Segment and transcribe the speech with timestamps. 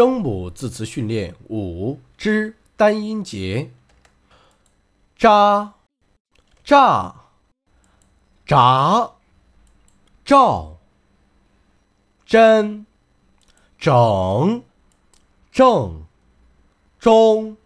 [0.00, 3.70] 声母字词训练五之单音节：
[5.14, 5.74] 扎、
[6.64, 7.14] 炸、
[8.46, 9.10] 炸、
[10.24, 10.78] 照、
[12.24, 12.86] 真、
[13.78, 14.62] 整、
[15.52, 16.06] 正、
[16.98, 17.58] 中、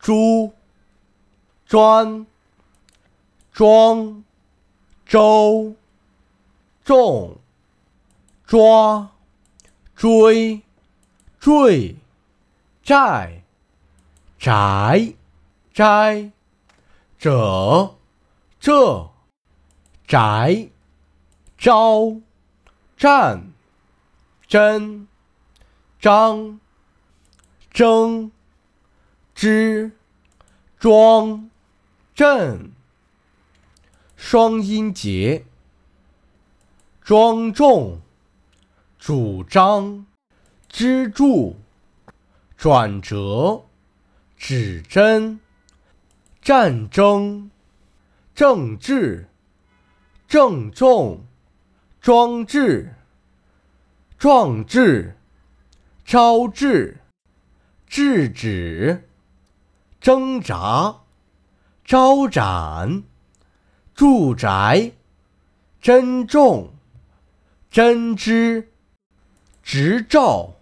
[0.00, 0.52] 珠、
[1.64, 2.26] 专、
[3.52, 4.24] 装、
[5.06, 5.76] 周、
[6.84, 7.36] 重、
[8.44, 9.12] 抓、
[9.94, 10.67] 追。
[11.48, 11.96] 坠，
[12.82, 13.42] 债，
[14.38, 15.14] 宅，
[15.72, 16.30] 斋，
[17.18, 17.94] 者，
[18.60, 19.10] 这，
[20.06, 20.68] 宅，
[21.56, 22.20] 招，
[22.98, 23.50] 战，
[24.46, 25.08] 真，
[25.98, 26.60] 张，
[27.72, 28.30] 争，
[29.34, 29.92] 之，
[30.78, 31.48] 庄，
[32.14, 32.72] 镇。
[34.16, 35.46] 双音节，
[37.00, 38.02] 庄重，
[38.98, 40.04] 主张。
[40.78, 41.56] 支柱、
[42.56, 43.64] 转折、
[44.36, 45.40] 指针、
[46.40, 47.50] 战争、
[48.32, 49.28] 政治、
[50.28, 51.26] 郑重、
[52.00, 52.94] 装置、
[54.20, 55.16] 壮志、
[56.04, 57.00] 招致、
[57.88, 59.08] 制止、
[60.00, 60.94] 挣扎、
[61.84, 63.02] 招展、
[63.96, 64.92] 住宅、
[65.80, 66.72] 珍重、
[67.68, 68.70] 针织、
[69.64, 70.57] 执照。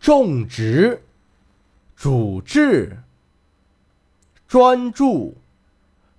[0.00, 1.04] 种植、
[1.96, 3.02] 主治、
[4.46, 5.36] 专注、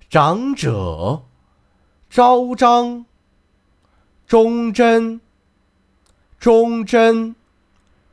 [0.10, 1.24] 长者、
[2.10, 3.06] 招张、
[4.28, 5.22] 忠贞、
[6.38, 7.36] 忠贞、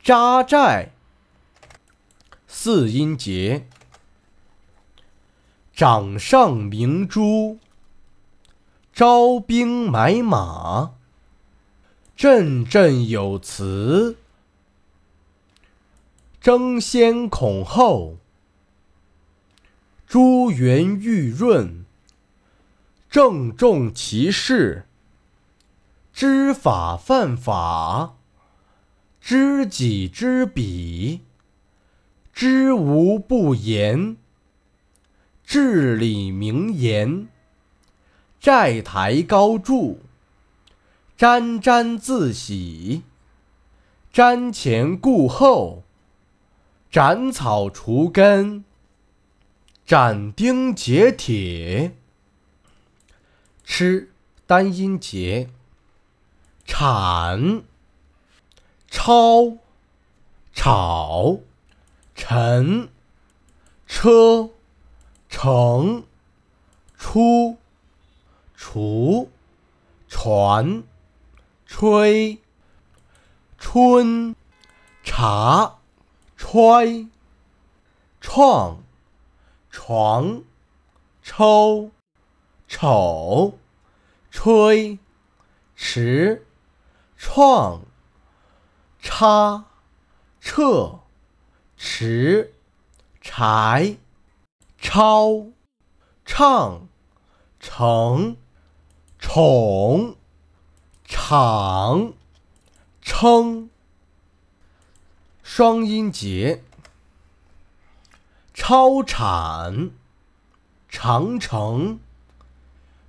[0.03, 0.93] 扎寨。
[2.47, 3.69] 四音节：
[5.75, 7.59] 掌上明珠、
[8.93, 10.95] 招兵买马、
[12.17, 14.17] 振振有词。
[16.47, 18.19] 争先恐后，
[20.07, 21.85] 珠圆玉润，
[23.11, 24.87] 郑重其事，
[26.13, 28.15] 知法犯法，
[29.21, 31.23] 知己知彼，
[32.33, 34.17] 知无不言，
[35.45, 37.27] 至理名言，
[38.39, 39.99] 债台高筑，
[41.17, 43.03] 沾沾自喜，
[44.15, 45.83] 瞻前顾后。
[46.97, 48.65] 斩草除根，
[49.85, 51.95] 斩钉截铁。
[53.63, 54.15] 吃
[54.47, 55.51] 单音节：
[56.65, 57.63] 铲、
[58.89, 59.59] 抄、
[60.55, 61.41] 炒、
[62.15, 62.89] 沉、
[63.87, 64.49] 车、
[65.29, 66.03] 乘、
[66.97, 67.59] 出、
[68.57, 69.31] 除、
[70.09, 70.83] 传、
[71.67, 72.41] 吹、
[73.59, 74.35] 春、
[75.05, 75.77] 茶。
[76.37, 77.09] 揣，
[78.21, 78.85] 创，
[79.71, 80.45] 床，
[81.23, 81.91] 抽，
[82.69, 83.59] 丑，
[84.31, 84.99] 吹，
[85.75, 86.47] 迟，
[87.17, 87.81] 创，
[89.01, 89.65] 插，
[90.41, 91.01] 撤，
[91.77, 92.53] 迟，
[93.23, 93.97] 柴，
[94.79, 95.47] 抄，
[96.25, 96.87] 唱，
[97.59, 98.37] 成，
[99.19, 100.17] 宠，
[101.05, 102.13] 场，
[103.01, 103.71] 称。
[105.57, 106.63] 双音节：
[108.53, 109.91] 超产、
[110.87, 111.99] 长城、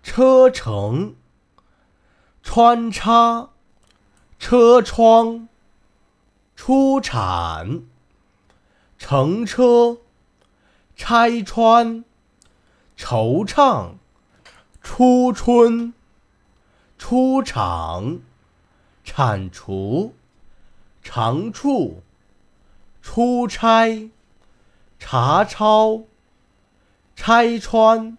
[0.02, 1.18] 车程、
[2.42, 3.50] 穿插、
[4.40, 5.50] 车窗、
[6.56, 7.82] 出产、
[8.98, 9.98] 乘车、
[10.96, 12.06] 拆穿、
[12.98, 13.96] 惆怅、
[14.82, 15.94] 初春、
[16.98, 18.22] 出场、
[19.04, 20.16] 铲除、
[21.04, 22.04] 长处。
[23.10, 24.12] 出差、
[25.00, 26.04] 查抄、
[27.16, 28.18] 拆穿、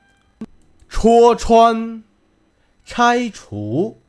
[0.88, 2.02] 戳穿、
[2.86, 4.00] 拆除、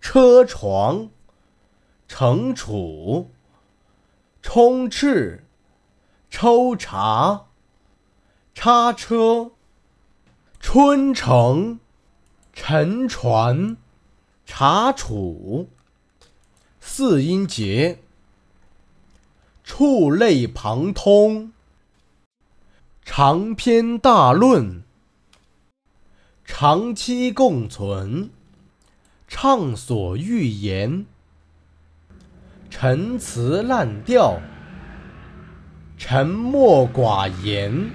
[0.00, 1.10] 车床、
[2.08, 3.30] 惩处、
[4.40, 5.44] 充斥、
[6.30, 7.44] 抽查、
[8.54, 9.52] 叉车、
[10.58, 11.78] 春城、
[12.54, 13.76] 沉船、
[14.46, 15.68] 查处。
[16.80, 17.98] 四音节。
[19.72, 21.52] 触类旁通，
[23.04, 24.82] 长篇大论，
[26.44, 28.30] 长期共存，
[29.28, 31.06] 畅所欲言，
[32.68, 34.40] 陈词滥调，
[35.96, 37.92] 沉默寡言，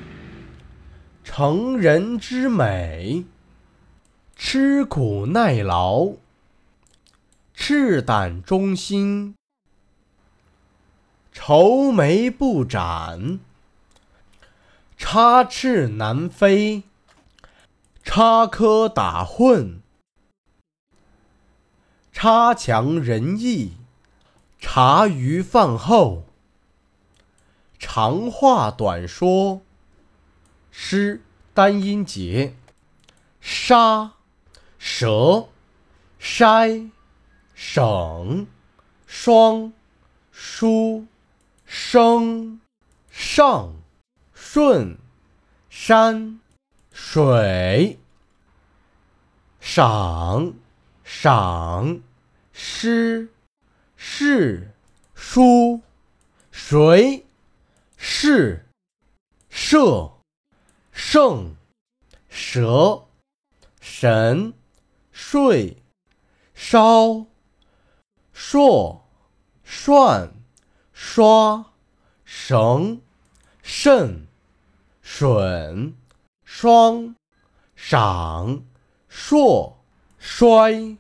[1.26, 3.26] 成人之美，
[4.38, 6.14] 吃苦耐劳，
[7.54, 9.36] 赤胆忠心。
[11.38, 13.40] 愁眉不展，
[14.98, 16.84] 插翅难飞，
[18.04, 19.82] 插科打诨，
[22.12, 23.74] 差强人意，
[24.60, 26.24] 茶余饭后，
[27.78, 29.62] 长话短说，
[30.72, 31.22] 诗
[31.54, 32.56] 单音节，
[33.40, 34.14] 沙
[34.80, 35.50] 蛇
[36.20, 36.90] 筛
[37.54, 38.48] 省
[39.06, 39.74] 双
[40.32, 41.06] 书。
[41.66, 42.62] 升、
[43.10, 43.74] 上、
[44.34, 44.98] 顺、
[45.70, 46.40] 山、
[46.92, 48.00] 水、
[49.60, 50.54] 赏、
[51.04, 52.02] 赏、
[52.54, 53.30] 诗、
[53.96, 54.72] 是、
[55.16, 55.82] 书、
[56.52, 57.26] 谁、
[57.98, 58.66] 是、
[59.50, 60.12] 射、
[60.92, 61.56] 胜、
[62.30, 63.08] 蛇、
[63.82, 64.54] 神、
[65.12, 65.82] 睡、
[66.54, 67.26] 烧、
[68.32, 69.04] 硕、
[69.64, 70.45] 涮。
[71.08, 71.68] 刷、
[72.26, 73.00] 绳、
[73.62, 74.26] 肾、
[75.04, 75.94] 吮、
[76.44, 77.16] 双、
[77.76, 78.66] 赏、
[79.08, 79.78] 硕、
[80.20, 80.98] 衰、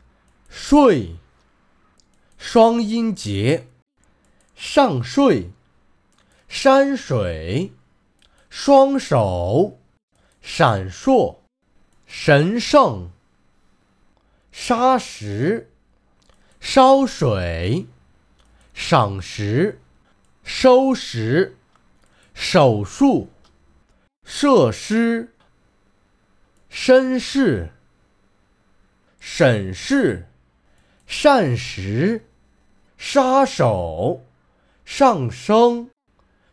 [0.47, 1.17] 睡。
[2.37, 3.67] 双音节：
[4.55, 5.49] 上睡、
[6.47, 7.73] 山水、
[8.47, 9.79] 双手、
[10.39, 11.39] 闪烁、
[12.05, 13.09] 神圣、
[14.51, 15.71] 砂石、
[16.61, 17.87] 烧水、
[18.73, 19.81] 赏识。
[20.47, 21.57] 收拾，
[22.35, 23.31] 手术，
[24.23, 25.33] 设施，
[26.71, 27.69] 绅士，
[29.19, 30.27] 审视，
[31.07, 32.25] 膳食，
[32.95, 34.23] 杀手，
[34.85, 35.89] 上升，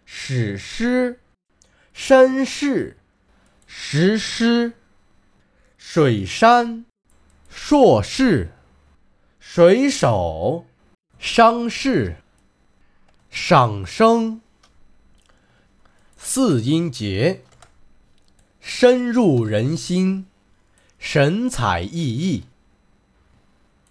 [0.06, 1.20] 史诗，
[1.94, 2.96] 绅士，
[3.66, 4.72] 实施，
[5.76, 6.86] 水山，
[7.50, 8.52] 硕士，
[9.38, 10.64] 水手，
[11.18, 12.21] 伤势。
[13.34, 14.42] 赏声，
[16.18, 17.40] 四音节，
[18.60, 20.26] 深入人心，
[20.98, 22.42] 神采奕奕，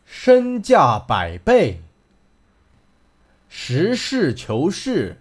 [0.05, 1.81] 身价百倍，
[3.49, 5.19] 实事求是，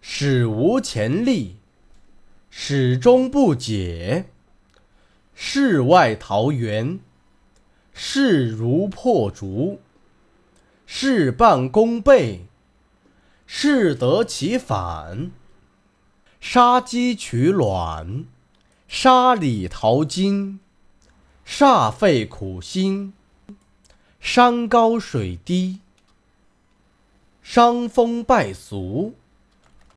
[0.00, 1.58] 史无前例，
[2.48, 4.24] 始终不解，
[5.34, 6.98] 世外桃源，
[7.92, 9.82] 势如破竹，
[10.86, 12.46] 事半功倍。
[13.54, 15.30] 适得其反，
[16.40, 18.24] 杀鸡取卵，
[18.88, 20.58] 沙里淘金，
[21.46, 23.12] 煞费苦心，
[24.18, 25.80] 山高水低，
[27.42, 29.14] 伤风败俗。